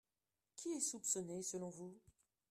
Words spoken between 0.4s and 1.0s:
Qui est